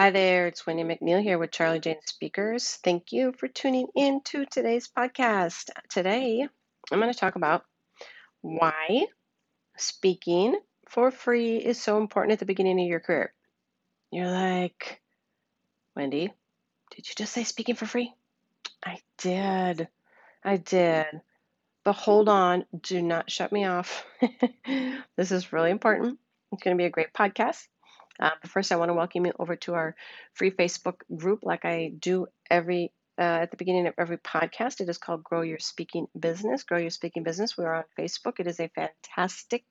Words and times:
Hi 0.00 0.08
there, 0.08 0.46
it's 0.46 0.66
Wendy 0.66 0.82
McNeil 0.82 1.22
here 1.22 1.36
with 1.36 1.50
Charlie 1.50 1.78
Jane 1.78 2.00
Speakers. 2.06 2.78
Thank 2.82 3.12
you 3.12 3.34
for 3.36 3.48
tuning 3.48 3.86
in 3.94 4.22
to 4.22 4.46
today's 4.46 4.88
podcast. 4.88 5.68
Today, 5.90 6.48
I'm 6.90 6.98
going 6.98 7.12
to 7.12 7.18
talk 7.18 7.36
about 7.36 7.66
why 8.40 9.04
speaking 9.76 10.58
for 10.88 11.10
free 11.10 11.58
is 11.58 11.78
so 11.78 11.98
important 11.98 12.32
at 12.32 12.38
the 12.38 12.46
beginning 12.46 12.80
of 12.80 12.86
your 12.86 13.00
career. 13.00 13.34
You're 14.10 14.30
like, 14.30 15.02
Wendy, 15.94 16.32
did 16.96 17.06
you 17.06 17.14
just 17.14 17.34
say 17.34 17.44
speaking 17.44 17.74
for 17.74 17.84
free? 17.84 18.10
I 18.82 19.00
did. 19.18 19.86
I 20.42 20.56
did. 20.56 21.20
But 21.84 21.92
hold 21.92 22.30
on, 22.30 22.64
do 22.80 23.02
not 23.02 23.30
shut 23.30 23.52
me 23.52 23.66
off. 23.66 24.06
this 25.18 25.30
is 25.30 25.52
really 25.52 25.70
important. 25.70 26.18
It's 26.52 26.62
going 26.62 26.74
to 26.74 26.80
be 26.80 26.86
a 26.86 26.90
great 26.90 27.12
podcast. 27.12 27.66
Uh, 28.20 28.30
but 28.40 28.50
first, 28.50 28.70
I 28.70 28.76
want 28.76 28.90
to 28.90 28.94
welcome 28.94 29.26
you 29.26 29.32
over 29.38 29.56
to 29.56 29.74
our 29.74 29.96
free 30.34 30.50
Facebook 30.50 30.96
group, 31.14 31.40
like 31.42 31.64
I 31.64 31.92
do 31.98 32.26
every 32.50 32.92
uh, 33.18 33.40
at 33.42 33.50
the 33.50 33.56
beginning 33.56 33.86
of 33.86 33.94
every 33.98 34.18
podcast. 34.18 34.80
It 34.80 34.88
is 34.88 34.98
called 34.98 35.24
Grow 35.24 35.42
Your 35.42 35.58
Speaking 35.58 36.06
Business. 36.18 36.64
Grow 36.64 36.78
Your 36.78 36.90
Speaking 36.90 37.22
Business. 37.22 37.56
We 37.56 37.64
are 37.64 37.74
on 37.74 37.84
Facebook. 37.98 38.40
It 38.40 38.46
is 38.46 38.60
a 38.60 38.70
fantastic 38.74 39.64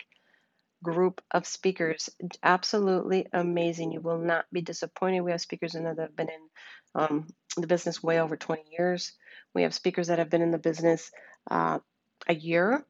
group 0.83 1.21
of 1.31 1.45
speakers. 1.45 2.09
Absolutely 2.43 3.27
amazing. 3.33 3.91
You 3.91 4.01
will 4.01 4.19
not 4.19 4.45
be 4.51 4.61
disappointed. 4.61 5.21
We 5.21 5.31
have 5.31 5.41
speakers 5.41 5.73
that 5.73 5.83
have 5.83 6.15
been 6.15 6.29
in 6.29 6.49
um, 6.95 7.27
the 7.57 7.67
business 7.67 8.01
way 8.01 8.19
over 8.19 8.37
20 8.37 8.63
years. 8.71 9.13
We 9.53 9.63
have 9.63 9.73
speakers 9.73 10.07
that 10.07 10.19
have 10.19 10.29
been 10.29 10.41
in 10.41 10.51
the 10.51 10.57
business 10.57 11.11
uh, 11.49 11.79
a 12.27 12.33
year. 12.33 12.85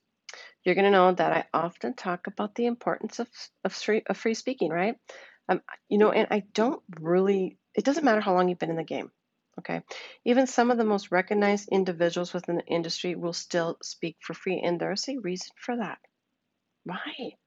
you're 0.62 0.74
going 0.74 0.84
to 0.84 0.90
know 0.90 1.10
that 1.10 1.32
I 1.32 1.44
often 1.54 1.94
talk 1.94 2.26
about 2.26 2.54
the 2.54 2.66
importance 2.66 3.18
of, 3.18 3.28
of, 3.64 3.72
free, 3.72 4.02
of 4.06 4.18
free 4.18 4.34
speaking, 4.34 4.68
right? 4.68 4.96
Um, 5.48 5.62
you 5.88 5.96
know, 5.96 6.10
and 6.10 6.28
I 6.30 6.42
don't 6.52 6.82
really, 7.00 7.56
it 7.74 7.86
doesn't 7.86 8.04
matter 8.04 8.20
how 8.20 8.34
long 8.34 8.50
you've 8.50 8.58
been 8.58 8.68
in 8.68 8.76
the 8.76 8.84
game. 8.84 9.10
Okay. 9.60 9.80
Even 10.26 10.46
some 10.46 10.70
of 10.70 10.76
the 10.76 10.84
most 10.84 11.10
recognized 11.10 11.70
individuals 11.72 12.34
within 12.34 12.56
the 12.56 12.66
industry 12.66 13.14
will 13.14 13.32
still 13.32 13.78
speak 13.82 14.18
for 14.20 14.34
free. 14.34 14.60
And 14.62 14.78
there's 14.78 15.08
a 15.08 15.16
reason 15.16 15.48
for 15.56 15.78
that. 15.78 15.96
Why? 16.84 17.38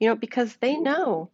You 0.00 0.08
know, 0.08 0.16
because 0.16 0.56
they 0.56 0.78
know 0.78 1.32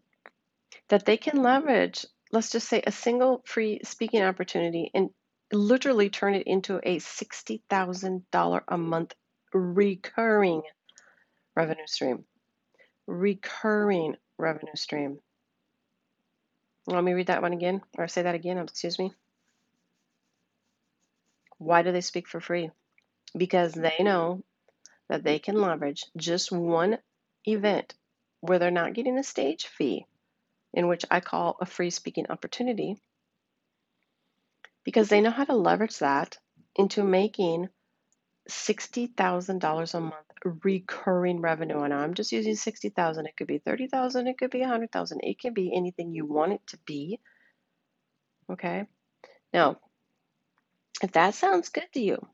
that 0.89 1.07
they 1.07 1.17
can 1.17 1.43
leverage, 1.43 2.07
let's 2.33 2.51
just 2.51 2.69
say, 2.69 2.83
a 2.87 2.93
single 2.93 3.43
free 3.47 3.81
speaking 3.85 4.23
opportunity 4.23 4.91
and 4.95 5.11
literally 5.53 6.11
turn 6.11 6.35
it 6.35 6.47
into 6.47 6.77
a 6.83 6.99
$60,000 6.99 8.63
a 8.69 8.79
month 8.79 9.15
recurring 9.53 10.63
revenue 11.57 11.87
stream. 11.87 12.25
Recurring 13.07 14.17
revenue 14.39 14.75
stream. 14.75 15.19
Let 16.87 17.03
me 17.03 17.13
read 17.13 17.29
that 17.29 17.43
one 17.43 17.53
again, 17.53 17.81
or 17.97 18.09
say 18.09 18.23
that 18.23 18.35
again, 18.35 18.59
excuse 18.59 18.99
me. 18.99 19.13
Why 21.59 21.83
do 21.83 21.93
they 21.93 22.03
speak 22.03 22.29
for 22.29 22.41
free? 22.41 22.71
Because 23.37 23.73
they 23.73 23.97
know 24.01 24.43
that 25.09 25.25
they 25.25 25.39
can 25.39 25.61
leverage 25.61 26.05
just 26.17 26.53
one 26.53 26.99
event 27.47 27.95
where 28.41 28.59
they're 28.59 28.71
not 28.71 28.93
getting 28.93 29.19
a 29.19 29.23
stage 29.23 29.67
fee, 29.67 30.07
in 30.75 30.89
which 30.89 31.05
I 31.11 31.21
call 31.21 31.57
a 31.61 31.67
free 31.67 31.91
speaking 31.91 32.27
opportunity, 32.29 32.97
because 34.85 35.09
they 35.09 35.19
mm-hmm. 35.19 35.25
know 35.25 35.31
how 35.31 35.45
to 35.45 35.55
leverage 35.55 35.99
that 35.99 36.39
into 36.77 37.03
making 37.03 37.69
$60,000 38.49 39.95
a 39.95 40.01
month 40.01 40.15
recurring 40.45 41.41
revenue. 41.41 41.81
And 41.81 41.95
I'm 41.95 42.15
just 42.15 42.33
using 42.33 42.57
60,000. 42.57 43.27
It 43.27 43.37
could 43.37 43.47
be 43.47 43.59
30,000, 43.59 44.27
it 44.27 44.39
could 44.39 44.51
be 44.51 44.61
100,000. 44.61 45.21
It 45.23 45.41
can 45.41 45.55
be 45.55 45.75
anything 45.75 46.13
you 46.13 46.27
want 46.27 46.53
it 46.53 46.67
to 46.69 46.79
be. 46.85 47.21
Okay? 48.51 48.87
Now, 49.53 49.79
if 51.03 51.13
that 51.13 51.35
sounds 51.35 51.71
good 51.71 51.89
to 51.95 52.01
you, 52.01 52.27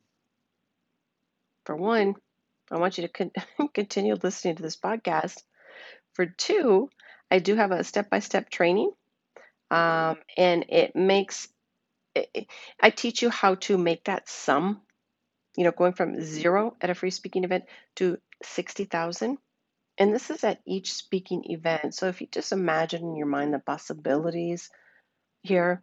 for 1.65 1.77
one, 1.77 2.17
I 2.71 2.79
want 2.79 2.99
you 2.99 3.07
to 3.07 3.13
con- 3.13 3.69
continue 3.75 4.15
listening 4.15 4.57
to 4.57 4.63
this 4.63 4.77
podcast 4.77 5.41
for 6.15 6.27
two, 6.27 6.91
I 7.31 7.39
do 7.39 7.55
have 7.57 7.71
a 7.71 7.85
step 7.85 8.11
by 8.11 8.19
step 8.19 8.51
training, 8.51 8.91
um, 9.71 10.17
and 10.37 10.65
it 10.69 10.97
makes 10.97 11.49
it, 12.15 12.49
I 12.81 12.91
teach 12.91 13.23
you 13.23 13.31
how 13.31 13.57
to 13.57 13.79
make 13.79 14.05
that 14.05 14.29
sum, 14.29 14.81
you 15.57 15.65
know, 15.65 15.71
going 15.71 15.93
from 15.93 16.21
zero 16.21 16.77
at 16.81 16.91
a 16.91 16.95
free 16.95 17.11
speaking 17.11 17.45
event 17.45 17.65
to 17.97 18.19
60,000. 18.43 19.39
And 19.99 20.15
this 20.15 20.31
is 20.31 20.45
at 20.45 20.61
each 20.67 20.95
speaking 20.95 21.45
event. 21.51 21.95
So 21.95 22.09
if 22.09 22.21
you 22.21 22.29
just 22.31 22.53
imagine 22.53 23.03
in 23.03 23.17
your 23.17 23.27
mind 23.27 23.53
the 23.53 23.59
possibilities 23.59 24.71
here 25.43 25.83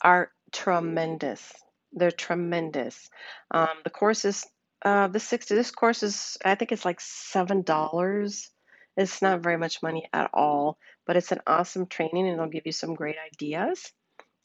are 0.00 0.30
tremendous. 0.52 1.52
They're 1.92 2.10
tremendous. 2.10 3.08
Um, 3.50 3.68
the 3.84 3.90
course 3.90 4.24
is 4.24 4.44
uh, 4.84 5.08
the 5.08 5.20
60, 5.20 5.54
this 5.54 5.70
course 5.70 6.02
is, 6.02 6.36
I 6.44 6.56
think 6.56 6.72
it's 6.72 6.84
like 6.84 6.98
$7 6.98 8.48
it's 8.96 9.22
not 9.22 9.40
very 9.40 9.56
much 9.56 9.82
money 9.82 10.08
at 10.12 10.30
all, 10.32 10.78
but 11.06 11.16
it's 11.16 11.32
an 11.32 11.40
awesome 11.46 11.86
training 11.86 12.26
and 12.26 12.34
it'll 12.34 12.48
give 12.48 12.66
you 12.66 12.72
some 12.72 12.94
great 12.94 13.16
ideas 13.32 13.92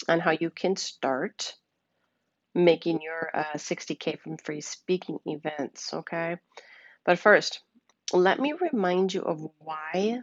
on 0.08 0.20
how 0.20 0.32
you 0.32 0.50
can 0.50 0.76
start 0.76 1.56
making 2.56 3.02
your 3.02 3.30
uh, 3.34 3.54
60K 3.56 4.20
from 4.20 4.38
free 4.38 4.62
speaking 4.62 5.20
events. 5.26 5.94
Okay. 5.94 6.38
But 7.06 7.20
first, 7.20 7.62
let 8.12 8.40
me 8.40 8.54
remind 8.54 9.14
you 9.14 9.22
of 9.22 9.46
why 9.60 10.22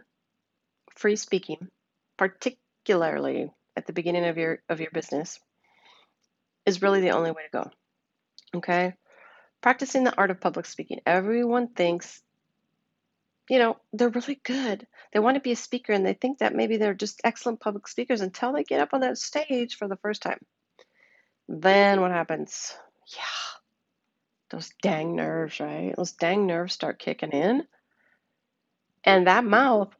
free 0.95 1.15
speaking, 1.15 1.69
particularly 2.17 3.51
at 3.75 3.87
the 3.87 3.93
beginning 3.93 4.25
of 4.25 4.37
your 4.37 4.59
of 4.67 4.81
your 4.81 4.91
business, 4.91 5.39
is 6.65 6.81
really 6.81 7.01
the 7.01 7.11
only 7.11 7.31
way 7.31 7.43
to 7.43 7.63
go. 7.63 7.71
Okay? 8.55 8.93
Practicing 9.61 10.03
the 10.03 10.15
art 10.17 10.31
of 10.31 10.41
public 10.41 10.65
speaking. 10.65 10.99
Everyone 11.05 11.69
thinks 11.69 12.21
you 13.49 13.59
know, 13.59 13.77
they're 13.93 14.09
really 14.09 14.39
good. 14.43 14.85
They 15.13 15.19
want 15.19 15.35
to 15.35 15.41
be 15.41 15.53
a 15.53 15.57
speaker 15.57 15.93
and 15.93 16.05
they 16.05 16.13
think 16.13 16.39
that 16.39 16.55
maybe 16.55 16.77
they're 16.77 16.93
just 16.93 17.21
excellent 17.23 17.59
public 17.59 17.87
speakers 17.87 18.21
until 18.21 18.51
they 18.51 18.63
get 18.63 18.81
up 18.81 18.93
on 18.93 19.01
that 19.01 19.17
stage 19.17 19.77
for 19.77 19.87
the 19.87 19.95
first 19.97 20.21
time. 20.21 20.39
Then 21.47 22.01
what 22.01 22.11
happens? 22.11 22.75
Yeah, 23.15 23.57
those 24.49 24.71
dang 24.81 25.15
nerves, 25.15 25.59
right? 25.61 25.93
Those 25.95 26.11
dang 26.11 26.45
nerves 26.45 26.73
start 26.73 26.99
kicking 26.99 27.31
in. 27.31 27.65
And 29.03 29.27
that 29.27 29.45
mouth 29.45 29.95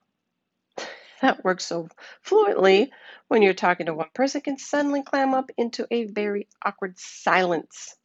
that 1.21 1.45
works 1.45 1.65
so 1.65 1.87
fluently 2.21 2.91
when 3.29 3.41
you're 3.41 3.53
talking 3.53 3.85
to 3.85 3.93
one 3.93 4.09
person 4.13 4.41
can 4.41 4.57
suddenly 4.57 5.03
clam 5.03 5.33
up 5.33 5.49
into 5.57 5.87
a 5.89 6.05
very 6.05 6.47
awkward 6.65 6.99
silence, 6.99 7.95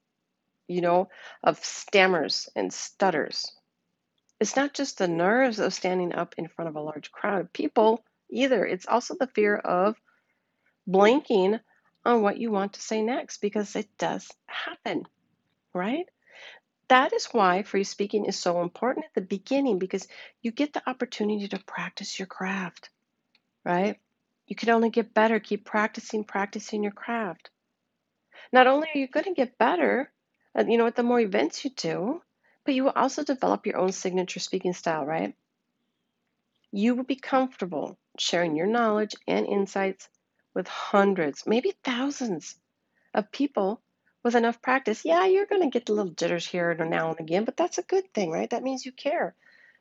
you 0.69 0.81
know, 0.81 1.09
of 1.43 1.65
stammers 1.65 2.49
and 2.55 2.73
stutters. 2.73 3.53
It's 4.43 4.57
not 4.57 4.75
just 4.75 4.99
the 4.99 5.05
mm-hmm. 5.05 5.19
nerves 5.19 5.61
of 5.61 5.73
standing 5.73 6.13
up 6.13 6.35
in 6.37 6.49
front 6.49 6.69
of 6.69 6.75
a 6.75 6.81
large 6.81 7.13
crowd 7.13 7.43
of 7.43 7.53
people 7.53 8.05
either. 8.29 8.67
It's 8.67 8.89
also 8.89 9.15
the 9.15 9.29
fear 9.29 9.55
of 9.55 9.95
blanking 10.89 11.61
on 12.05 12.23
what 12.23 12.39
you 12.39 12.51
want 12.51 12.73
to 12.73 12.83
say 12.83 13.03
next 13.03 13.41
because 13.41 13.77
it 13.77 13.87
does 13.99 14.29
happen, 14.47 15.07
right? 15.73 16.07
That 16.89 17.13
is 17.13 17.27
why 17.27 17.63
free 17.63 17.85
speaking 17.85 18.25
is 18.25 18.37
so 18.37 18.63
important 18.63 19.07
at 19.07 19.15
the 19.15 19.21
beginning 19.21 19.79
because 19.79 20.09
you 20.43 20.51
get 20.51 20.73
the 20.73 20.91
opportunity 20.91 21.47
to 21.47 21.61
practice 21.61 22.19
your 22.19 22.27
craft, 22.27 22.91
right? 23.65 24.01
You 24.49 24.57
can 24.57 24.71
only 24.71 24.91
get 24.91 25.15
better. 25.15 25.39
Keep 25.39 25.67
practicing, 25.67 26.25
practicing 26.25 26.83
your 26.83 26.91
craft. 26.91 27.49
Not 28.53 28.67
only 28.67 28.89
are 28.93 28.99
you 28.99 29.07
going 29.07 29.27
to 29.27 29.35
get 29.35 29.57
better, 29.57 30.11
you 30.67 30.79
know, 30.79 30.85
with 30.87 30.97
the 30.97 31.05
more 31.05 31.21
events 31.21 31.65
you 31.65 31.71
do, 31.71 32.23
but 32.65 32.75
you 32.75 32.85
will 32.85 32.93
also 32.95 33.25
develop 33.25 33.67
your 33.67 33.79
own 33.79 33.93
signature 33.93 34.41
speaking 34.41 34.73
style, 34.73 35.05
right? 35.05 35.35
You 36.71 36.95
will 36.95 37.05
be 37.05 37.17
comfortable 37.17 37.99
sharing 38.19 38.57
your 38.57 38.67
knowledge 38.67 39.15
and 39.27 39.47
insights 39.47 40.09
with 40.55 40.69
hundreds, 40.69 41.47
maybe 41.47 41.75
thousands 41.85 42.55
of 43.15 43.33
people 43.33 43.83
with 44.23 44.35
enough 44.35 44.63
practice. 44.63 45.05
Yeah, 45.05 45.27
you're 45.27 45.47
going 45.47 45.63
to 45.63 45.71
get 45.71 45.87
the 45.87 45.93
little 45.93 46.13
jitters 46.13 46.47
here 46.47 46.71
and 46.71 46.91
now 46.91 47.11
and 47.11 47.21
again, 47.21 47.45
but 47.45 47.57
that's 47.57 47.79
a 47.79 47.83
good 47.83 48.13
thing, 48.15 48.31
right? 48.31 48.49
That 48.51 48.63
means 48.63 48.87
you 48.87 48.93
care. 48.93 49.35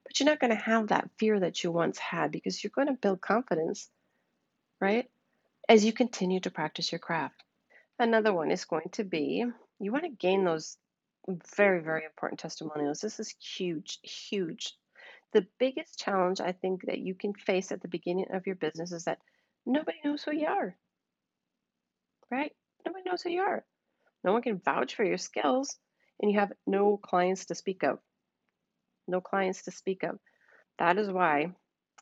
But 0.04 0.19
you're 0.19 0.30
not 0.30 0.39
going 0.39 0.51
to 0.51 0.63
have 0.63 0.88
that 0.88 1.10
fear 1.18 1.39
that 1.39 1.63
you 1.63 1.72
once 1.72 1.98
had 2.00 2.31
because 2.31 2.63
you're 2.63 2.72
going 2.74 2.88
to 2.88 2.94
build 2.94 3.22
confidence, 3.22 3.89
right? 4.80 5.10
As 5.69 5.86
you 5.86 5.94
continue 5.94 6.39
to 6.42 6.51
practice 6.51 6.92
your 6.92 7.00
craft. 7.00 7.44
Another 8.00 8.34
one 8.34 8.50
is 8.50 8.66
going 8.66 8.89
to 8.94 9.04
be 9.04 9.45
you 9.80 9.92
want 9.92 10.06
to 10.06 10.10
gain 10.10 10.44
those 10.44 10.77
very, 11.28 11.82
very 11.82 12.06
important 12.06 12.40
testimonials. 12.40 13.00
This 13.00 13.20
is 13.20 13.36
huge, 13.40 14.00
huge. 14.04 14.74
The 15.34 15.46
biggest 15.60 16.00
challenge 16.00 16.42
I 16.42 16.52
think 16.52 16.86
that 16.86 17.00
you 17.00 17.16
can 17.16 17.34
face 17.34 17.72
at 17.72 17.82
the 17.82 17.88
beginning 17.88 18.28
of 18.34 18.46
your 18.46 18.56
business 18.56 18.92
is 18.92 19.06
that 19.06 19.20
nobody 19.66 19.98
knows 20.04 20.24
who 20.24 20.34
you 20.34 20.48
are, 20.48 20.76
right? 22.30 22.52
Nobody 22.86 23.04
knows 23.06 23.22
who 23.22 23.30
you 23.30 23.42
are. 23.42 23.64
No 24.24 24.34
one 24.34 24.42
can 24.42 24.60
vouch 24.60 24.96
for 24.96 25.04
your 25.04 25.18
skills, 25.18 25.78
and 26.22 26.32
you 26.32 26.40
have 26.40 26.52
no 26.68 26.98
clients 26.98 27.46
to 27.46 27.56
speak 27.56 27.84
of. 27.84 28.00
No 29.08 29.22
clients 29.22 29.64
to 29.64 29.72
speak 29.72 30.04
of. 30.04 30.20
That 30.80 30.98
is 30.98 31.10
why 31.10 31.54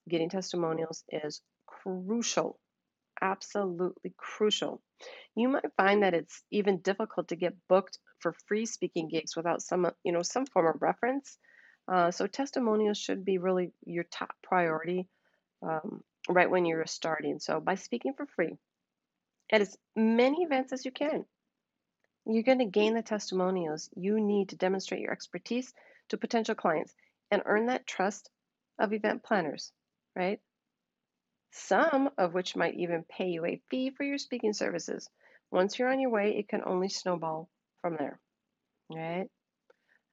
getting 0.07 0.29
testimonials 0.29 1.03
is 1.09 1.41
crucial, 1.67 2.59
absolutely 3.21 4.13
crucial. 4.17 4.81
You 5.35 5.49
might 5.49 5.73
find 5.77 6.03
that 6.03 6.13
it's 6.13 6.43
even 6.51 6.79
difficult 6.79 7.29
to 7.29 7.35
get 7.35 7.55
booked 7.67 7.97
for 8.19 8.33
free 8.47 8.65
speaking 8.65 9.07
gigs 9.09 9.35
without 9.35 9.61
some, 9.61 9.89
you 10.03 10.11
know, 10.11 10.21
some 10.21 10.45
form 10.45 10.67
of 10.67 10.81
reference. 10.81 11.37
Uh, 11.91 12.11
so 12.11 12.27
testimonials 12.27 12.97
should 12.97 13.25
be 13.25 13.37
really 13.37 13.71
your 13.85 14.03
top 14.03 14.31
priority 14.43 15.07
um, 15.63 16.03
right 16.27 16.49
when 16.49 16.65
you're 16.65 16.85
starting. 16.85 17.39
So 17.39 17.59
by 17.59 17.75
speaking 17.75 18.13
for 18.13 18.25
free 18.25 18.57
at 19.51 19.61
as 19.61 19.75
many 19.95 20.43
events 20.43 20.73
as 20.73 20.85
you 20.85 20.91
can, 20.91 21.25
you're 22.25 22.43
going 22.43 22.59
to 22.59 22.65
gain 22.65 22.93
the 22.93 23.01
testimonials 23.01 23.89
you 23.95 24.19
need 24.19 24.49
to 24.49 24.55
demonstrate 24.55 25.01
your 25.01 25.11
expertise 25.11 25.73
to 26.09 26.17
potential 26.17 26.55
clients 26.55 26.93
and 27.31 27.41
earn 27.45 27.67
that 27.67 27.87
trust 27.87 28.29
of 28.77 28.93
event 28.93 29.23
planners, 29.23 29.71
right? 30.15 30.39
Some 31.51 32.09
of 32.17 32.33
which 32.33 32.55
might 32.55 32.75
even 32.75 33.03
pay 33.03 33.29
you 33.29 33.45
a 33.45 33.61
fee 33.69 33.89
for 33.91 34.03
your 34.03 34.17
speaking 34.17 34.53
services. 34.53 35.09
Once 35.51 35.77
you're 35.77 35.91
on 35.91 35.99
your 35.99 36.11
way, 36.11 36.37
it 36.37 36.47
can 36.47 36.61
only 36.65 36.89
snowball 36.89 37.49
from 37.81 37.95
there, 37.97 38.19
right? 38.89 39.27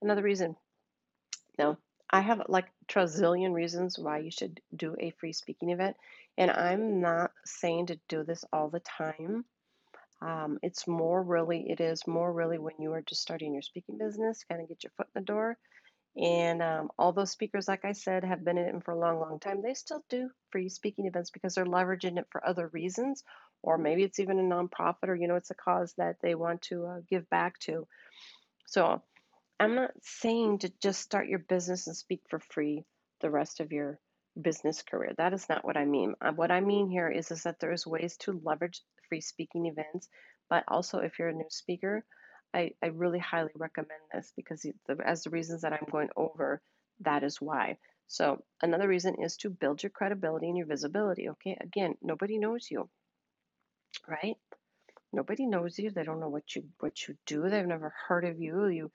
Another 0.00 0.22
reason. 0.22 0.56
Now, 1.58 1.78
I 2.10 2.20
have 2.20 2.42
like 2.48 2.66
trazillion 2.88 3.52
reasons 3.52 3.98
why 3.98 4.18
you 4.18 4.30
should 4.30 4.60
do 4.74 4.96
a 4.98 5.10
free 5.18 5.32
speaking 5.32 5.70
event, 5.70 5.96
and 6.38 6.50
I'm 6.50 7.00
not 7.00 7.32
saying 7.44 7.86
to 7.86 7.98
do 8.08 8.22
this 8.22 8.44
all 8.52 8.68
the 8.68 8.80
time. 8.80 9.44
Um, 10.22 10.58
it's 10.62 10.86
more 10.86 11.22
really, 11.22 11.68
it 11.68 11.80
is 11.80 12.06
more 12.06 12.32
really 12.32 12.58
when 12.58 12.74
you 12.78 12.92
are 12.92 13.02
just 13.02 13.20
starting 13.20 13.52
your 13.52 13.62
speaking 13.62 13.98
business, 13.98 14.44
kind 14.44 14.62
of 14.62 14.68
get 14.68 14.84
your 14.84 14.92
foot 14.96 15.08
in 15.14 15.20
the 15.20 15.26
door. 15.26 15.58
And 16.16 16.62
um, 16.62 16.90
all 16.98 17.12
those 17.12 17.30
speakers, 17.32 17.68
like 17.68 17.84
I 17.84 17.92
said, 17.92 18.24
have 18.24 18.44
been 18.44 18.58
in 18.58 18.76
it 18.76 18.84
for 18.84 18.92
a 18.92 18.98
long, 18.98 19.20
long 19.20 19.40
time. 19.40 19.62
They 19.62 19.74
still 19.74 20.04
do 20.10 20.30
free 20.50 20.68
speaking 20.68 21.06
events 21.06 21.30
because 21.30 21.54
they're 21.54 21.66
leveraging 21.66 22.18
it 22.18 22.26
for 22.30 22.46
other 22.46 22.68
reasons, 22.68 23.24
or 23.62 23.78
maybe 23.78 24.04
it's 24.04 24.20
even 24.20 24.38
a 24.38 24.42
nonprofit, 24.42 25.08
or 25.08 25.16
you 25.16 25.28
know, 25.28 25.36
it's 25.36 25.50
a 25.50 25.54
cause 25.56 25.94
that 25.98 26.16
they 26.22 26.34
want 26.34 26.62
to 26.62 26.86
uh, 26.86 27.00
give 27.10 27.28
back 27.30 27.58
to. 27.60 27.86
So 28.66 29.02
I'm 29.58 29.74
not 29.74 29.92
saying 30.02 30.58
to 30.60 30.72
just 30.82 31.00
start 31.00 31.28
your 31.28 31.38
business 31.38 31.86
and 31.86 31.96
speak 31.96 32.20
for 32.28 32.40
free 32.40 32.84
the 33.20 33.30
rest 33.30 33.60
of 33.60 33.72
your 33.72 33.98
business 34.40 34.82
career. 34.82 35.14
That 35.16 35.32
is 35.32 35.48
not 35.48 35.64
what 35.64 35.76
I 35.78 35.86
mean. 35.86 36.14
Uh, 36.20 36.32
What 36.32 36.50
I 36.50 36.60
mean 36.60 36.90
here 36.90 37.08
is, 37.08 37.30
is 37.30 37.44
that 37.44 37.58
there's 37.58 37.86
ways 37.86 38.16
to 38.18 38.40
leverage 38.44 38.82
free 39.08 39.22
speaking 39.22 39.66
events, 39.66 40.08
but 40.50 40.64
also 40.68 40.98
if 40.98 41.18
you're 41.18 41.28
a 41.28 41.32
new 41.34 41.48
speaker, 41.48 42.04
I, 42.54 42.72
I 42.82 42.86
really 42.88 43.18
highly 43.18 43.52
recommend 43.56 44.00
this 44.12 44.32
because 44.36 44.62
the, 44.86 44.96
as 45.04 45.22
the 45.24 45.30
reasons 45.30 45.62
that 45.62 45.72
I'm 45.72 45.86
going 45.90 46.08
over, 46.16 46.62
that 47.00 47.22
is 47.24 47.40
why. 47.40 47.78
So 48.08 48.42
another 48.62 48.88
reason 48.88 49.16
is 49.22 49.36
to 49.38 49.50
build 49.50 49.82
your 49.82 49.90
credibility 49.90 50.48
and 50.48 50.56
your 50.56 50.66
visibility. 50.66 51.28
Okay, 51.30 51.56
again, 51.60 51.96
nobody 52.02 52.38
knows 52.38 52.68
you, 52.70 52.88
right? 54.08 54.36
Nobody 55.12 55.46
knows 55.46 55.78
you. 55.78 55.90
They 55.90 56.04
don't 56.04 56.20
know 56.20 56.28
what 56.28 56.54
you 56.54 56.64
what 56.80 57.08
you 57.08 57.16
do. 57.26 57.48
They've 57.48 57.66
never 57.66 57.92
heard 58.08 58.24
of 58.24 58.40
you. 58.40 58.66
You 58.68 58.92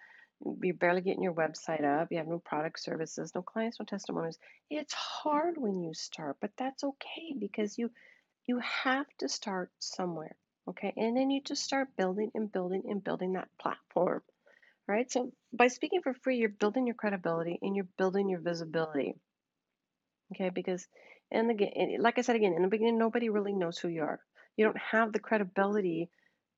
you're 0.63 0.75
barely 0.75 1.01
getting 1.01 1.24
your 1.24 1.33
website 1.33 1.83
up. 1.83 2.09
You 2.12 2.18
have 2.19 2.27
no 2.27 2.39
product 2.39 2.80
services, 2.80 3.33
no 3.36 3.42
clients, 3.42 3.80
no 3.80 3.86
testimonials. 3.86 4.39
It's 4.69 4.94
hard 4.94 5.57
when 5.57 5.81
you 5.81 5.94
start, 5.94 6.38
but 6.42 6.51
that's 6.57 6.83
okay 6.83 7.36
because 7.39 7.77
you 7.77 7.92
you 8.45 8.59
have 8.59 9.07
to 9.19 9.30
start 9.30 9.71
somewhere. 9.80 10.36
Okay. 10.69 10.94
And 10.96 11.18
then 11.18 11.31
you 11.31 11.42
just 11.42 11.63
start 11.63 11.90
building 11.98 12.31
and 12.36 12.52
building 12.52 12.84
and 12.88 13.04
building 13.04 13.34
that 13.34 13.50
platform. 13.60 14.22
Right. 14.88 15.12
So 15.12 15.31
by 15.54 15.68
speaking 15.68 16.02
for 16.02 16.13
free, 16.13 16.38
you're 16.38 16.50
building 16.50 16.86
your 16.86 16.96
credibility 16.96 17.60
and 17.62 17.75
you're 17.75 17.88
building 17.98 18.30
your 18.30 18.42
visibility. 18.42 19.16
Okay. 20.34 20.50
Because 20.50 20.88
and 21.31 21.50
again, 21.50 21.98
like 22.00 22.18
I 22.18 22.22
said 22.22 22.36
again, 22.36 22.54
in 22.54 22.62
the 22.62 22.68
beginning, 22.68 22.98
nobody 22.98 23.30
really 23.30 23.54
knows 23.54 23.78
who 23.78 23.88
you 23.88 24.02
are. 24.02 24.19
You 24.58 24.66
don't 24.66 24.78
have 24.92 25.13
the 25.13 25.19
credibility 25.19 26.10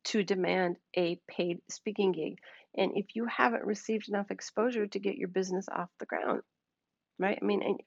to 0.05 0.23
demand 0.23 0.77
a 0.97 1.19
paid 1.29 1.59
speaking 1.69 2.11
gig. 2.11 2.37
And 2.75 2.91
if 2.95 3.15
you 3.15 3.25
haven't 3.25 3.65
received 3.65 4.09
enough 4.09 4.31
exposure 4.31 4.87
to 4.87 4.99
get 4.99 5.15
your 5.15 5.27
business 5.27 5.67
off 5.71 5.89
the 5.99 6.07
ground, 6.07 6.41
right? 7.19 7.37
I 7.41 7.45
mean, 7.45 7.61
and 7.61 7.79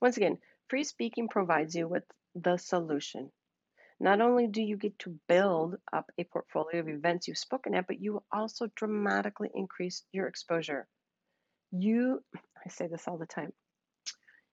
once 0.00 0.16
again, 0.16 0.38
free 0.68 0.84
speaking 0.84 1.28
provides 1.28 1.74
you 1.74 1.88
with 1.88 2.04
the 2.34 2.56
solution. 2.56 3.30
Not 4.00 4.22
only 4.22 4.46
do 4.46 4.62
you 4.62 4.78
get 4.78 4.98
to 5.00 5.20
build 5.28 5.76
up 5.92 6.10
a 6.16 6.24
portfolio 6.24 6.80
of 6.80 6.86
mm-hmm. 6.86 6.96
events 6.96 7.28
you've 7.28 7.36
spoken 7.38 7.74
at, 7.74 7.86
but 7.86 8.00
you 8.00 8.14
will 8.14 8.24
also 8.32 8.66
dramatically 8.74 9.50
increase 9.54 10.02
your 10.10 10.26
exposure. 10.26 10.88
You, 11.70 12.22
I 12.34 12.70
say 12.70 12.86
this 12.86 13.06
all 13.06 13.18
the 13.18 13.26
time, 13.26 13.52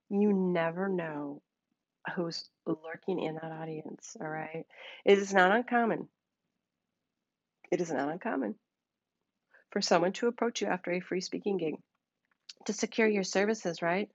you 0.09 0.33
never 0.33 0.89
know 0.89 1.41
who's 2.15 2.49
lurking 2.65 3.21
in 3.21 3.35
that 3.35 3.51
audience, 3.51 4.15
all 4.19 4.27
right? 4.27 4.65
It 5.05 5.17
is 5.17 5.33
not 5.33 5.55
uncommon. 5.55 6.07
It 7.71 7.81
is 7.81 7.91
not 7.91 8.09
uncommon 8.09 8.55
for 9.71 9.81
someone 9.81 10.13
to 10.13 10.27
approach 10.27 10.61
you 10.61 10.67
after 10.67 10.91
a 10.91 10.99
free 10.99 11.21
speaking 11.21 11.57
gig 11.57 11.75
to 12.65 12.73
secure 12.73 13.07
your 13.07 13.23
services, 13.23 13.81
right? 13.81 14.09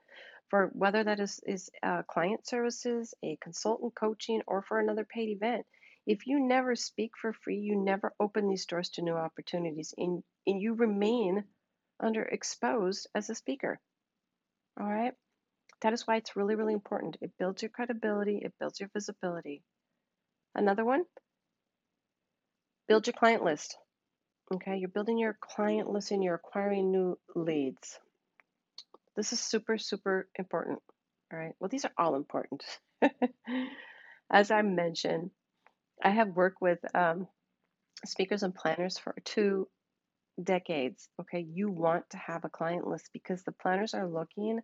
For 0.53 0.71
whether 0.75 1.03
that 1.03 1.19
is, 1.19 1.41
is 1.47 1.71
uh, 1.83 2.03
client 2.03 2.47
services, 2.47 3.15
a 3.25 3.39
consultant 3.41 3.95
coaching, 3.95 4.43
or 4.47 4.61
for 4.61 4.79
another 4.79 5.07
paid 5.07 5.31
event. 5.31 5.65
If 6.07 6.27
you 6.27 6.47
never 6.47 6.77
speak 6.77 7.13
for 7.19 7.33
free, 7.33 7.57
you 7.57 7.75
never 7.75 8.13
open 8.21 8.51
these 8.51 8.67
doors 8.67 8.91
to 8.91 9.03
new 9.03 9.15
opportunities 9.15 9.95
and, 9.97 10.23
and 10.47 10.61
you 10.61 10.75
remain 10.75 11.45
underexposed 12.03 13.07
as 13.15 13.31
a 13.31 13.35
speaker. 13.35 13.81
All 14.79 14.93
right? 14.93 15.15
That 15.81 15.95
is 15.95 16.07
why 16.07 16.17
it's 16.17 16.37
really, 16.37 16.55
really 16.55 16.75
important. 16.75 17.17
It 17.23 17.33
builds 17.39 17.63
your 17.63 17.71
credibility, 17.71 18.43
it 18.45 18.53
builds 18.61 18.79
your 18.79 18.91
visibility. 18.93 19.63
Another 20.55 20.85
one, 20.85 21.05
build 22.89 23.07
your 23.07 23.15
client 23.15 23.43
list. 23.43 23.79
Okay, 24.53 24.77
you're 24.77 24.91
building 24.91 25.17
your 25.17 25.39
client 25.41 25.89
list 25.89 26.11
and 26.11 26.23
you're 26.23 26.35
acquiring 26.35 26.93
new 26.93 27.19
leads. 27.35 27.99
This 29.16 29.33
is 29.33 29.40
super, 29.40 29.78
super 29.78 30.28
important. 30.38 30.81
All 31.33 31.38
right. 31.38 31.54
Well, 31.61 31.69
these 31.69 31.85
are 31.85 31.92
all 31.99 32.14
important. 32.14 32.62
As 34.31 34.50
I 34.50 34.62
mentioned, 34.62 35.31
I 36.02 36.11
have 36.11 36.28
worked 36.28 36.61
with 36.61 36.78
um, 36.95 37.26
speakers 38.04 38.42
and 38.42 38.54
planners 38.54 38.99
for 38.99 39.14
two 39.25 39.69
decades. 40.42 41.09
Okay. 41.21 41.47
You 41.52 41.71
want 41.71 42.09
to 42.11 42.16
have 42.16 42.45
a 42.45 42.50
client 42.50 42.87
list 42.87 43.11
because 43.12 43.42
the 43.42 43.52
planners 43.52 43.95
are 43.95 44.09
looking 44.09 44.61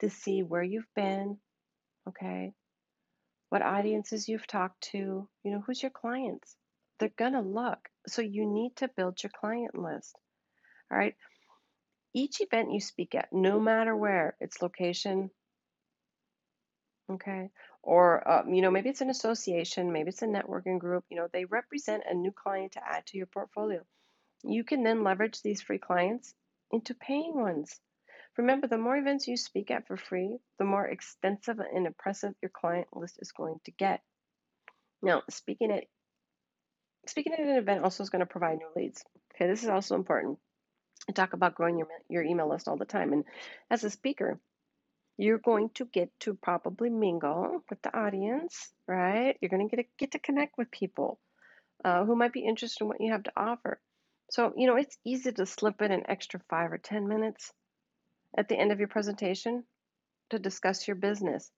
to 0.00 0.10
see 0.10 0.42
where 0.42 0.62
you've 0.62 0.92
been. 0.96 1.38
Okay. 2.08 2.52
What 3.50 3.62
audiences 3.62 4.28
you've 4.28 4.46
talked 4.46 4.80
to. 4.92 5.28
You 5.44 5.52
know, 5.52 5.62
who's 5.66 5.82
your 5.82 5.90
clients? 5.90 6.56
They're 6.98 7.12
going 7.18 7.34
to 7.34 7.40
look. 7.40 7.78
So 8.08 8.22
you 8.22 8.46
need 8.46 8.76
to 8.76 8.88
build 8.96 9.22
your 9.22 9.32
client 9.38 9.78
list. 9.78 10.16
All 10.90 10.98
right. 10.98 11.14
Each 12.14 12.40
event 12.40 12.72
you 12.72 12.80
speak 12.80 13.14
at, 13.14 13.32
no 13.32 13.58
matter 13.58 13.96
where 13.96 14.36
its 14.40 14.60
location, 14.60 15.30
okay, 17.10 17.50
or 17.82 18.26
uh, 18.28 18.42
you 18.46 18.62
know 18.62 18.70
maybe 18.70 18.88
it's 18.88 19.00
an 19.00 19.10
association 19.10 19.92
maybe 19.92 20.10
it's 20.10 20.22
a 20.22 20.26
networking 20.26 20.78
group 20.78 21.04
you 21.10 21.16
know 21.16 21.28
they 21.32 21.44
represent 21.44 22.04
a 22.08 22.14
new 22.14 22.30
client 22.30 22.72
to 22.72 22.80
add 22.86 23.04
to 23.06 23.16
your 23.16 23.26
portfolio. 23.26 23.80
You 24.44 24.64
can 24.64 24.82
then 24.82 25.04
leverage 25.04 25.42
these 25.42 25.62
free 25.62 25.78
clients 25.78 26.34
into 26.70 26.94
paying 26.94 27.34
ones. 27.34 27.78
Remember 28.38 28.66
the 28.66 28.78
more 28.78 28.96
events 28.96 29.28
you 29.28 29.36
speak 29.36 29.70
at 29.70 29.86
for 29.86 29.96
free 29.96 30.38
the 30.58 30.64
more 30.64 30.86
extensive 30.86 31.58
and 31.58 31.86
impressive 31.86 32.34
your 32.40 32.50
client 32.50 32.88
list 32.94 33.18
is 33.20 33.32
going 33.32 33.58
to 33.64 33.72
get. 33.72 34.00
Now 35.02 35.22
speaking 35.28 35.72
at 35.72 35.84
speaking 37.06 37.32
at 37.32 37.40
an 37.40 37.56
event 37.56 37.82
also 37.82 38.02
is 38.02 38.10
going 38.10 38.20
to 38.20 38.26
provide 38.26 38.58
new 38.58 38.70
leads. 38.76 39.04
Okay 39.34 39.48
this 39.48 39.62
is 39.62 39.68
also 39.68 39.96
important 39.96 40.38
I 41.08 41.12
talk 41.12 41.32
about 41.32 41.54
growing 41.54 41.78
your, 41.78 41.88
your 42.08 42.22
email 42.22 42.48
list 42.48 42.68
all 42.68 42.76
the 42.76 42.84
time 42.84 43.12
and 43.12 43.24
as 43.70 43.84
a 43.84 43.90
speaker 43.90 44.38
you're 45.18 45.38
going 45.38 45.70
to 45.74 45.84
get 45.84 46.10
to 46.20 46.34
probably 46.34 46.90
mingle 46.90 47.62
with 47.68 47.80
the 47.82 47.96
audience, 47.96 48.72
right? 48.88 49.36
You're 49.40 49.50
going 49.50 49.68
to 49.68 49.76
get 49.76 49.82
to, 49.82 49.88
get 49.98 50.10
to 50.12 50.18
connect 50.18 50.56
with 50.56 50.70
people 50.70 51.20
uh, 51.84 52.04
who 52.04 52.16
might 52.16 52.32
be 52.32 52.44
interested 52.44 52.84
in 52.84 52.88
what 52.88 53.00
you 53.00 53.12
have 53.12 53.24
to 53.24 53.32
offer. 53.36 53.78
So, 54.30 54.52
you 54.56 54.66
know, 54.66 54.76
it's 54.76 54.96
easy 55.04 55.30
to 55.32 55.46
slip 55.46 55.82
in 55.82 55.92
an 55.92 56.04
extra 56.08 56.40
five 56.48 56.72
or 56.72 56.78
10 56.78 57.06
minutes 57.06 57.52
at 58.36 58.48
the 58.48 58.56
end 58.58 58.72
of 58.72 58.78
your 58.78 58.88
presentation 58.88 59.64
to 60.30 60.38
discuss 60.38 60.88
your 60.88 60.96
business, 60.96 61.50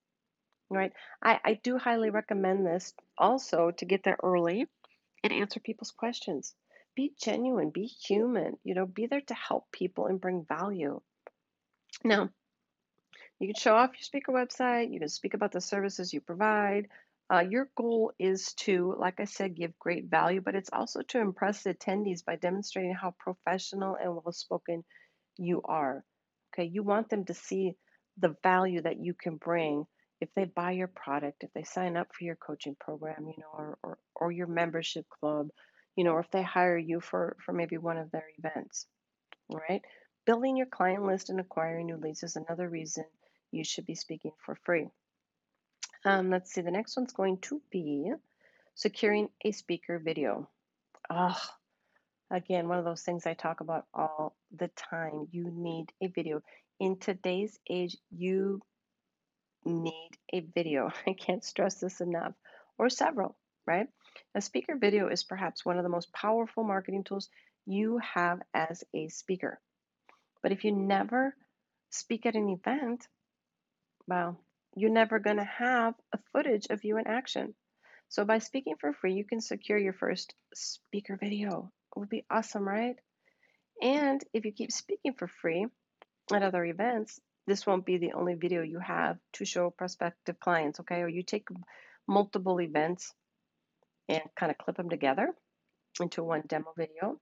right? 0.70 0.92
I, 1.22 1.38
I 1.44 1.60
do 1.62 1.78
highly 1.78 2.10
recommend 2.10 2.66
this 2.66 2.92
also 3.16 3.70
to 3.70 3.84
get 3.84 4.02
there 4.02 4.18
early 4.22 4.66
and 5.22 5.32
answer 5.32 5.60
people's 5.60 5.92
questions. 5.92 6.54
Be 6.96 7.12
genuine, 7.20 7.70
be 7.70 7.86
human, 7.86 8.56
you 8.62 8.74
know, 8.74 8.86
be 8.86 9.06
there 9.06 9.22
to 9.22 9.34
help 9.34 9.70
people 9.72 10.06
and 10.06 10.20
bring 10.20 10.44
value. 10.44 11.00
Now, 12.04 12.30
you 13.40 13.48
can 13.48 13.60
show 13.60 13.74
off 13.74 13.90
your 13.94 14.02
speaker 14.02 14.32
website, 14.32 14.92
you 14.92 15.00
can 15.00 15.08
speak 15.08 15.34
about 15.34 15.52
the 15.52 15.60
services 15.60 16.12
you 16.12 16.20
provide. 16.20 16.88
Uh, 17.32 17.40
your 17.40 17.68
goal 17.76 18.12
is 18.18 18.52
to, 18.54 18.94
like 18.98 19.18
I 19.18 19.24
said, 19.24 19.56
give 19.56 19.78
great 19.78 20.10
value, 20.10 20.40
but 20.40 20.54
it's 20.54 20.70
also 20.72 21.00
to 21.08 21.20
impress 21.20 21.62
the 21.62 21.74
attendees 21.74 22.24
by 22.24 22.36
demonstrating 22.36 22.94
how 22.94 23.14
professional 23.18 23.96
and 23.96 24.14
well 24.14 24.32
spoken 24.32 24.84
you 25.36 25.62
are. 25.64 26.04
Okay, 26.52 26.68
you 26.68 26.82
want 26.82 27.08
them 27.08 27.24
to 27.24 27.34
see 27.34 27.74
the 28.18 28.36
value 28.42 28.82
that 28.82 28.98
you 29.00 29.14
can 29.14 29.36
bring 29.36 29.86
if 30.20 30.28
they 30.34 30.44
buy 30.44 30.72
your 30.72 30.88
product, 30.88 31.42
if 31.42 31.52
they 31.54 31.64
sign 31.64 31.96
up 31.96 32.08
for 32.16 32.24
your 32.24 32.36
coaching 32.36 32.76
program, 32.78 33.26
you 33.26 33.34
know, 33.38 33.50
or, 33.52 33.78
or, 33.82 33.98
or 34.14 34.32
your 34.32 34.46
membership 34.46 35.06
club, 35.08 35.48
you 35.96 36.04
know, 36.04 36.12
or 36.12 36.20
if 36.20 36.30
they 36.30 36.42
hire 36.42 36.78
you 36.78 37.00
for, 37.00 37.36
for 37.44 37.52
maybe 37.52 37.78
one 37.78 37.98
of 37.98 38.10
their 38.10 38.26
events, 38.38 38.86
right? 39.50 39.82
Building 40.26 40.56
your 40.56 40.66
client 40.66 41.04
list 41.04 41.30
and 41.30 41.38
acquiring 41.38 41.86
new 41.86 41.96
leads 41.96 42.22
is 42.22 42.36
another 42.36 42.68
reason 42.68 43.04
you 43.50 43.64
should 43.64 43.86
be 43.86 43.94
speaking 43.94 44.32
for 44.44 44.56
free. 44.64 44.88
Um, 46.04 46.30
let's 46.30 46.52
see, 46.52 46.60
the 46.60 46.70
next 46.70 46.96
one's 46.96 47.12
going 47.12 47.38
to 47.42 47.60
be 47.70 48.12
securing 48.74 49.28
a 49.44 49.52
speaker 49.52 49.98
video. 49.98 50.48
Oh, 51.10 51.40
again, 52.30 52.68
one 52.68 52.78
of 52.78 52.84
those 52.84 53.02
things 53.02 53.26
I 53.26 53.34
talk 53.34 53.60
about 53.60 53.86
all 53.94 54.34
the 54.56 54.68
time. 54.68 55.28
You 55.30 55.50
need 55.50 55.92
a 56.02 56.08
video. 56.08 56.42
In 56.80 56.98
today's 56.98 57.58
age, 57.70 57.96
you 58.10 58.60
need 59.64 60.10
a 60.32 60.40
video. 60.40 60.90
I 61.06 61.12
can't 61.12 61.44
stress 61.44 61.76
this 61.76 62.00
enough, 62.00 62.32
or 62.78 62.90
several, 62.90 63.36
right? 63.66 63.86
A 64.35 64.40
speaker 64.40 64.76
video 64.76 65.09
is 65.09 65.25
perhaps 65.25 65.64
one 65.64 65.78
of 65.78 65.83
the 65.83 65.88
most 65.88 66.12
powerful 66.12 66.64
marketing 66.64 67.04
tools 67.04 67.28
you 67.66 67.99
have 67.99 68.40
as 68.52 68.85
a 68.94 69.09
speaker. 69.09 69.61
But 70.42 70.52
if 70.52 70.64
you 70.64 70.73
never 70.73 71.35
speak 71.90 72.26
at 72.26 72.35
an 72.35 72.49
event, 72.49 73.06
well, 74.06 74.38
you're 74.76 74.90
never 74.90 75.18
going 75.18 75.38
to 75.38 75.44
have 75.44 75.94
a 76.12 76.18
footage 76.33 76.66
of 76.71 76.85
you 76.85 76.99
in 76.99 77.06
action. 77.06 77.54
So 78.09 78.25
by 78.25 78.38
speaking 78.38 78.75
for 78.78 78.92
free, 78.92 79.14
you 79.14 79.25
can 79.25 79.40
secure 79.40 79.78
your 79.78 79.92
first 79.92 80.35
speaker 80.54 81.16
video. 81.16 81.71
It 81.97 81.99
would 81.99 82.09
be 82.09 82.25
awesome, 82.30 82.66
right? 82.66 82.97
And 83.80 84.23
if 84.33 84.44
you 84.44 84.52
keep 84.52 84.73
speaking 84.73 85.14
for 85.14 85.28
free 85.28 85.66
at 86.33 86.42
other 86.42 86.64
events, 86.64 87.21
this 87.47 87.66
won't 87.66 87.87
be 87.87 87.99
the 87.99 88.12
only 88.12 88.35
video 88.35 88.62
you 88.62 88.78
have 88.78 89.18
to 89.35 89.44
show 89.44 89.71
prospective 89.71 90.38
clients, 90.40 90.80
okay? 90.80 91.02
Or 91.02 91.09
you 91.09 91.23
take 91.23 91.49
multiple 92.06 92.61
events 92.61 93.12
and 94.08 94.23
kind 94.38 94.50
of 94.50 94.58
clip 94.58 94.76
them 94.76 94.90
together 94.90 95.34
into 96.00 96.23
one 96.23 96.42
demo 96.46 96.73
video. 96.76 97.18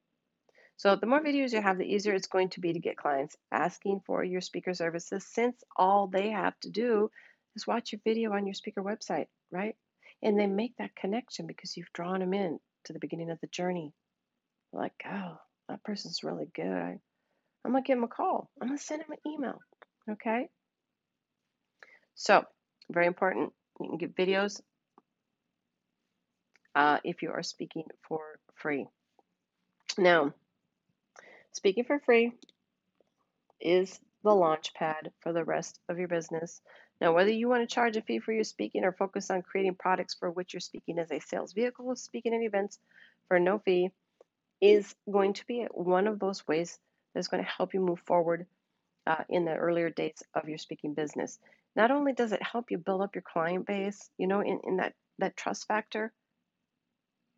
So 0.76 0.96
the 0.96 1.06
more 1.06 1.22
videos 1.22 1.52
you 1.52 1.60
have, 1.60 1.78
the 1.78 1.84
easier 1.84 2.14
it's 2.14 2.26
going 2.26 2.48
to 2.50 2.60
be 2.60 2.72
to 2.72 2.80
get 2.80 2.96
clients 2.96 3.36
asking 3.52 4.00
for 4.06 4.24
your 4.24 4.40
speaker 4.40 4.74
services 4.74 5.24
since 5.24 5.62
all 5.76 6.08
they 6.08 6.30
have 6.30 6.58
to 6.60 6.70
do 6.70 7.10
is 7.54 7.66
watch 7.66 7.92
your 7.92 8.00
video 8.04 8.32
on 8.32 8.46
your 8.46 8.54
speaker 8.54 8.82
website, 8.82 9.26
right? 9.50 9.76
And 10.22 10.38
they 10.38 10.46
make 10.46 10.76
that 10.78 10.96
connection 10.96 11.46
because 11.46 11.76
you've 11.76 11.92
drawn 11.92 12.20
them 12.20 12.34
in 12.34 12.58
to 12.84 12.92
the 12.92 12.98
beginning 12.98 13.30
of 13.30 13.40
the 13.40 13.46
journey. 13.48 13.92
Like, 14.72 14.94
oh, 15.06 15.36
that 15.68 15.84
person's 15.84 16.24
really 16.24 16.48
good. 16.54 16.66
I, 16.66 16.98
I'm 17.64 17.72
going 17.72 17.84
to 17.84 17.86
give 17.86 17.96
them 17.96 18.04
a 18.04 18.08
call. 18.08 18.50
I'm 18.60 18.68
going 18.68 18.78
to 18.78 18.84
send 18.84 19.02
them 19.02 19.10
an 19.10 19.30
email. 19.30 19.58
Okay? 20.10 20.48
So, 22.14 22.44
very 22.90 23.06
important. 23.06 23.52
You 23.80 23.88
can 23.88 23.98
get 23.98 24.16
videos 24.16 24.60
uh, 26.74 26.98
if 27.04 27.22
you 27.22 27.30
are 27.30 27.42
speaking 27.42 27.84
for 28.08 28.38
free. 28.54 28.86
Now, 29.98 30.32
Speaking 31.52 31.84
for 31.84 32.00
free 32.00 32.32
is 33.60 34.00
the 34.24 34.34
launch 34.34 34.72
pad 34.74 35.12
for 35.20 35.32
the 35.32 35.44
rest 35.44 35.78
of 35.88 35.98
your 35.98 36.08
business. 36.08 36.62
Now, 37.00 37.12
whether 37.14 37.30
you 37.30 37.48
want 37.48 37.68
to 37.68 37.72
charge 37.72 37.96
a 37.96 38.02
fee 38.02 38.20
for 38.20 38.32
your 38.32 38.44
speaking 38.44 38.84
or 38.84 38.92
focus 38.92 39.30
on 39.30 39.42
creating 39.42 39.74
products 39.74 40.14
for 40.14 40.30
which 40.30 40.54
your 40.54 40.60
speaking 40.60 40.98
as 40.98 41.10
a 41.10 41.20
sales 41.20 41.52
vehicle, 41.52 41.94
speaking 41.94 42.34
at 42.34 42.42
events 42.42 42.78
for 43.28 43.38
no 43.38 43.58
fee 43.58 43.90
is 44.60 44.94
going 45.10 45.34
to 45.34 45.46
be 45.46 45.66
one 45.72 46.06
of 46.06 46.18
those 46.18 46.46
ways 46.48 46.78
that's 47.14 47.28
going 47.28 47.42
to 47.42 47.50
help 47.50 47.74
you 47.74 47.80
move 47.80 48.00
forward 48.06 48.46
uh, 49.06 49.24
in 49.28 49.44
the 49.44 49.54
earlier 49.54 49.90
days 49.90 50.22
of 50.34 50.48
your 50.48 50.58
speaking 50.58 50.94
business. 50.94 51.38
Not 51.76 51.90
only 51.90 52.12
does 52.12 52.32
it 52.32 52.42
help 52.42 52.70
you 52.70 52.78
build 52.78 53.02
up 53.02 53.14
your 53.14 53.22
client 53.22 53.66
base, 53.66 54.08
you 54.16 54.26
know, 54.26 54.40
in, 54.40 54.60
in 54.64 54.76
that, 54.78 54.94
that 55.18 55.36
trust 55.36 55.66
factor, 55.66 56.12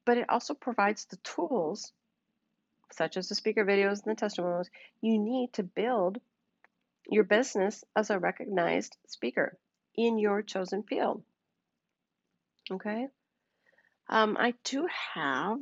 but 0.04 0.18
it 0.18 0.26
also 0.28 0.54
provides 0.54 1.06
the 1.06 1.16
tools 1.18 1.92
such 2.92 3.16
as 3.16 3.28
the 3.28 3.34
speaker 3.34 3.64
videos 3.64 4.04
and 4.04 4.16
the 4.16 4.20
testimonials, 4.20 4.70
you 5.00 5.18
need 5.18 5.52
to 5.54 5.62
build 5.62 6.18
your 7.10 7.24
business 7.24 7.84
as 7.96 8.10
a 8.10 8.18
recognized 8.18 8.96
speaker 9.06 9.58
in 9.96 10.18
your 10.18 10.42
chosen 10.42 10.82
field. 10.82 11.22
Okay. 12.70 13.08
Um, 14.08 14.36
I 14.38 14.54
do 14.64 14.86
have 15.14 15.58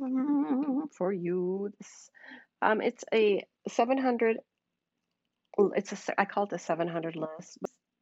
for 0.97 1.11
you 1.11 1.71
this. 1.77 2.09
Um, 2.61 2.81
it's 2.81 3.03
a 3.13 3.43
700. 3.67 4.37
It's 5.75 6.09
a 6.09 6.21
I 6.21 6.25
call 6.25 6.45
it 6.45 6.49
the 6.49 6.59
700 6.59 7.15
list. 7.15 7.57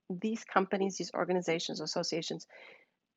These 0.10 0.43
companies, 0.43 0.98
these 0.98 1.12
organizations, 1.13 1.79
associations 1.79 2.48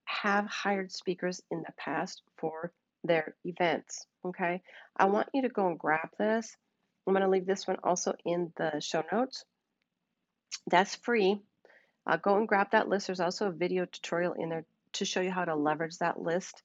have 0.05 0.47
hired 0.47 0.93
speakers 0.93 1.41
in 1.51 1.61
the 1.61 1.73
past 1.77 2.23
for 2.37 2.73
their 3.05 3.35
events. 3.45 4.07
Okay, 4.25 4.63
I 4.97 5.05
want 5.07 5.29
you 5.33 5.43
to 5.43 5.49
go 5.49 5.69
and 5.69 5.79
grab 5.79 6.09
this. 6.19 6.57
I'm 7.07 7.13
going 7.13 7.23
to 7.23 7.31
leave 7.31 7.47
this 7.47 7.67
one 7.67 7.77
also 7.85 8.15
in 8.25 8.53
the 8.57 8.81
show 8.81 9.05
notes. 9.13 9.45
That's 10.67 10.97
free. 10.97 11.39
Uh, 12.07 12.17
go 12.17 12.37
and 12.39 12.49
grab 12.49 12.71
that 12.73 12.89
list. 12.89 13.07
There's 13.07 13.21
also 13.21 13.49
a 13.49 13.53
video 13.53 13.85
tutorial 13.85 14.33
in 14.33 14.49
there 14.49 14.65
to 14.95 15.05
show 15.05 15.21
you 15.21 15.31
how 15.31 15.45
to 15.45 15.55
leverage 15.55 15.99
that 15.99 16.21
list 16.21 16.63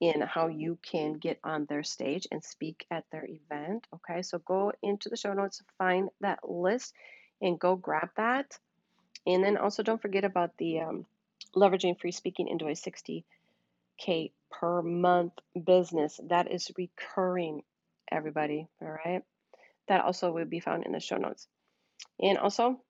in 0.00 0.20
how 0.22 0.48
you 0.48 0.78
can 0.82 1.14
get 1.14 1.38
on 1.44 1.66
their 1.66 1.82
stage 1.82 2.26
and 2.30 2.42
speak 2.42 2.86
at 2.90 3.04
their 3.12 3.26
event. 3.26 3.86
Okay, 3.94 4.22
so 4.22 4.38
go 4.38 4.72
into 4.82 5.08
the 5.08 5.16
show 5.16 5.32
notes, 5.32 5.62
find 5.78 6.08
that 6.20 6.48
list, 6.48 6.94
and 7.40 7.58
go 7.58 7.76
grab 7.76 8.08
that. 8.16 8.58
And 9.26 9.44
then 9.44 9.58
also 9.58 9.82
don't 9.82 10.00
forget 10.00 10.24
about 10.24 10.56
the 10.56 10.80
um, 10.80 11.06
leveraging 11.54 12.00
free 12.00 12.12
speaking 12.12 12.48
into 12.48 12.66
a 12.66 12.70
60K 12.72 14.32
per 14.50 14.82
month 14.82 15.32
business. 15.64 16.20
That 16.28 16.50
is 16.50 16.70
recurring, 16.76 17.62
everybody. 18.10 18.68
All 18.82 18.88
right. 19.04 19.22
That 19.88 20.04
also 20.04 20.32
will 20.32 20.44
be 20.44 20.60
found 20.60 20.84
in 20.84 20.92
the 20.92 21.00
show 21.00 21.16
notes. 21.16 21.46
And 22.20 22.38
also, 22.38 22.80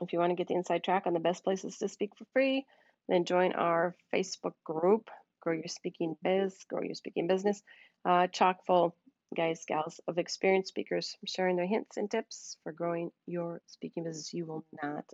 if 0.00 0.12
you 0.12 0.18
want 0.18 0.30
to 0.30 0.36
get 0.36 0.48
the 0.48 0.54
inside 0.54 0.84
track 0.84 1.06
on 1.06 1.14
the 1.14 1.20
best 1.20 1.44
places 1.44 1.78
to 1.78 1.88
speak 1.88 2.10
for 2.16 2.24
free, 2.32 2.66
then 3.08 3.24
join 3.24 3.52
our 3.52 3.96
Facebook 4.14 4.52
group, 4.64 5.08
Grow 5.40 5.54
Your 5.54 5.68
Speaking 5.68 6.16
Biz, 6.22 6.64
Grow 6.68 6.82
Your 6.82 6.94
Speaking 6.94 7.26
Business, 7.26 7.62
uh, 8.04 8.26
chock 8.26 8.64
full 8.66 8.96
guys, 9.36 9.64
gals 9.66 10.00
of 10.08 10.18
experienced 10.18 10.68
speakers 10.68 11.16
sharing 11.26 11.56
their 11.56 11.66
hints 11.66 11.96
and 11.96 12.10
tips 12.10 12.56
for 12.62 12.72
growing 12.72 13.10
your 13.26 13.60
speaking 13.66 14.04
business. 14.04 14.32
You 14.32 14.46
will 14.46 14.64
not 14.82 15.04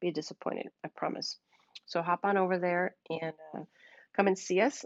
be 0.00 0.10
disappointed, 0.10 0.68
I 0.84 0.88
promise. 0.94 1.38
So 1.86 2.02
hop 2.02 2.20
on 2.24 2.36
over 2.36 2.58
there 2.58 2.94
and 3.08 3.32
uh, 3.54 3.62
come 4.14 4.26
and 4.26 4.38
see 4.38 4.60
us 4.60 4.84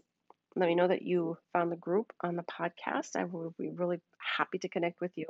let 0.56 0.66
me 0.66 0.74
know 0.74 0.88
that 0.88 1.02
you 1.02 1.36
found 1.52 1.72
the 1.72 1.76
group 1.76 2.12
on 2.22 2.36
the 2.36 2.42
podcast. 2.42 3.16
I 3.16 3.24
will 3.24 3.54
be 3.58 3.70
really 3.70 4.00
happy 4.36 4.58
to 4.58 4.68
connect 4.68 5.00
with 5.00 5.12
you. 5.16 5.26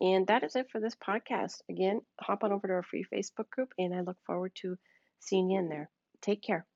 And 0.00 0.26
that 0.28 0.44
is 0.44 0.56
it 0.56 0.70
for 0.70 0.80
this 0.80 0.96
podcast. 0.96 1.60
Again, 1.70 2.00
hop 2.20 2.44
on 2.44 2.52
over 2.52 2.66
to 2.66 2.74
our 2.74 2.82
free 2.82 3.04
Facebook 3.12 3.50
group, 3.50 3.72
and 3.78 3.94
I 3.94 4.00
look 4.00 4.18
forward 4.26 4.52
to 4.62 4.76
seeing 5.20 5.50
you 5.50 5.58
in 5.58 5.68
there. 5.68 5.90
Take 6.20 6.42
care. 6.42 6.66